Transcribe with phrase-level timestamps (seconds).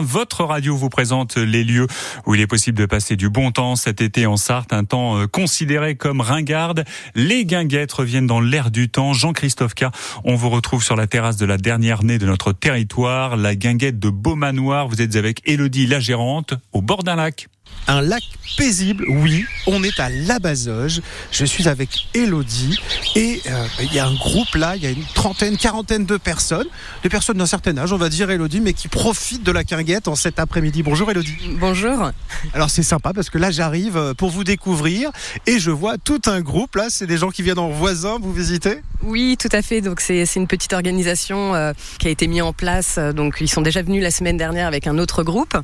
[0.00, 1.88] Votre radio vous présente les lieux
[2.24, 5.18] où il est possible de passer du bon temps cet été en Sarthe, un temps
[5.18, 6.84] euh, considéré comme ringarde.
[7.16, 9.12] Les guinguettes reviennent dans l'air du temps.
[9.12, 9.86] Jean-Christophe K,
[10.22, 13.98] on vous retrouve sur la terrasse de la dernière née de notre territoire, la guinguette
[13.98, 14.86] de Beaumanoir.
[14.86, 17.48] Vous êtes avec Elodie, la gérante, au bord d'un lac.
[17.86, 18.22] Un lac
[18.56, 19.44] paisible, oui.
[19.66, 21.00] On est à La Bazoge.
[21.30, 22.78] Je suis avec Elodie
[23.14, 26.16] et euh, il y a un groupe là, il y a une trentaine, quarantaine de
[26.16, 26.66] personnes,
[27.02, 30.08] des personnes d'un certain âge, on va dire Elodie, mais qui profitent de la quinguette
[30.08, 30.82] en cet après-midi.
[30.82, 31.36] Bonjour Elodie.
[31.58, 32.10] Bonjour.
[32.52, 35.10] Alors c'est sympa parce que là j'arrive euh, pour vous découvrir
[35.46, 38.32] et je vois tout un groupe là, c'est des gens qui viennent en voisin vous
[38.32, 39.80] visiter Oui, tout à fait.
[39.80, 42.98] Donc c'est une petite organisation euh, qui a été mise en place.
[42.98, 45.56] Donc ils sont déjà venus la semaine dernière avec un autre groupe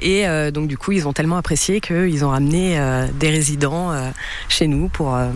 [0.00, 4.10] et donc du coup ils ont tellement apprécié qu'ils ont ramené euh, des résidents euh,
[4.48, 5.28] chez nous pour euh,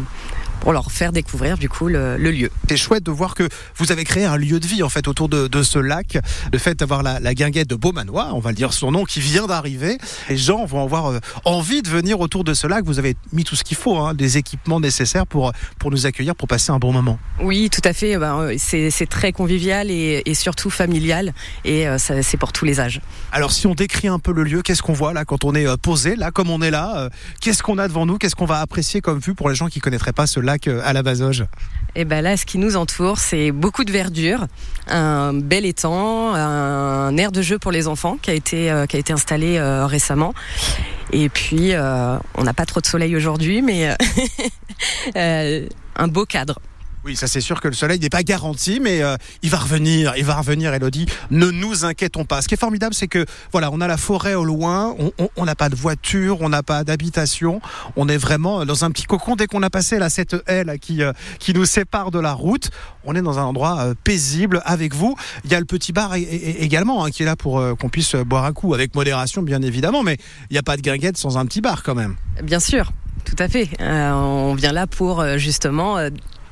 [0.60, 2.50] pour leur faire découvrir du coup le, lieu.
[2.68, 5.28] C'est chouette de voir que vous avez créé un lieu de vie en fait autour
[5.28, 6.18] de, ce lac.
[6.52, 9.46] Le fait d'avoir la, guinguette de Beaumanoir, on va le dire son nom, qui vient
[9.46, 9.98] d'arriver.
[10.28, 12.84] Les gens vont avoir euh, envie de venir autour de ce lac.
[12.84, 16.34] Vous avez mis tout ce qu'il faut, hein, des équipements nécessaires pour, pour nous accueillir,
[16.34, 17.18] pour passer un bon moment.
[17.40, 18.16] Oui, tout à fait.
[18.16, 21.32] Ben, euh, c'est très convivial et, surtout familial
[21.64, 23.00] et euh, c'est pour tous les âges.
[23.32, 25.76] Alors si on décrit un peu le lieu, qu'est-ce qu'on voit là quand on est
[25.78, 27.08] posé, là comme on est là
[27.40, 29.80] Qu'est-ce qu'on a devant nous Qu'est-ce qu'on va apprécier comme vue pour les gens qui
[29.80, 30.45] connaîtraient pas ce lac?
[30.48, 31.42] À la Bazoge
[31.94, 34.46] Et eh ben là, ce qui nous entoure, c'est beaucoup de verdure,
[34.88, 39.56] un bel étang, un air de jeu pour les enfants qui a été, euh, installé
[39.58, 40.34] euh, récemment.
[41.12, 43.94] Et puis, euh, on n'a pas trop de soleil aujourd'hui, mais
[45.96, 46.58] un beau cadre.
[47.06, 50.14] Oui, ça c'est sûr que le soleil n'est pas garanti, mais euh, il va revenir,
[50.16, 51.06] il va revenir, Elodie.
[51.30, 52.42] Ne nous inquiétons pas.
[52.42, 54.96] Ce qui est formidable, c'est que voilà, on a la forêt au loin,
[55.36, 57.60] on n'a pas de voiture, on n'a pas d'habitation,
[57.94, 59.36] on est vraiment dans un petit cocon.
[59.36, 62.70] Dès qu'on a passé là cette haie qui euh, qui nous sépare de la route,
[63.04, 65.14] on est dans un endroit euh, paisible avec vous.
[65.44, 68.46] Il y a le petit bar également hein, qui est là pour qu'on puisse boire
[68.46, 70.16] un coup avec modération, bien évidemment, mais
[70.50, 72.16] il n'y a pas de guinguette sans un petit bar quand même.
[72.42, 72.90] Bien sûr.
[73.24, 73.68] Tout à fait.
[73.80, 75.98] on vient là pour justement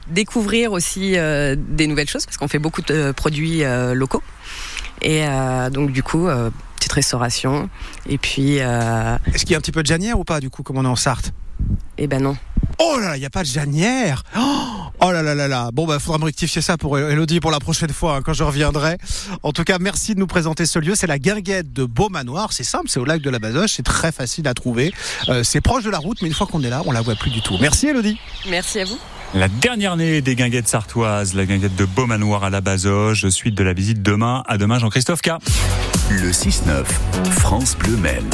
[0.08, 4.22] découvrir aussi euh, des nouvelles choses parce qu'on fait beaucoup de produits euh, locaux.
[5.02, 6.28] Et euh, donc du coup,
[6.76, 7.68] petite restauration.
[8.08, 8.56] Et puis.
[8.56, 10.84] Est-ce qu'il y a un petit peu de janière ou pas du coup, comme on
[10.84, 11.32] est en Sarthe?
[11.98, 12.36] Eh ben non.
[12.80, 14.24] Oh là là, il n'y a pas de janière
[15.00, 17.60] Oh là là là là Bon, bah, faudra me rectifier ça pour Elodie pour la
[17.60, 18.96] prochaine fois, hein, quand je reviendrai.
[19.44, 20.94] En tout cas, merci de nous présenter ce lieu.
[20.96, 22.52] C'est la guinguette de Beaumanoir.
[22.52, 23.74] C'est simple, c'est au lac de la Bazoche.
[23.74, 24.92] C'est très facile à trouver.
[25.44, 27.30] c'est proche de la route, mais une fois qu'on est là, on la voit plus
[27.30, 27.56] du tout.
[27.60, 28.18] Merci Elodie.
[28.48, 28.98] Merci à vous.
[29.32, 33.64] La dernière née des guinguettes sartoises, la guinguette de Beaumanoir à la Bazoge, suite de
[33.64, 34.42] la visite demain.
[34.46, 35.30] À demain, Jean-Christophe K.
[36.10, 36.84] Le 6-9,
[37.30, 38.30] France Bleu Maine.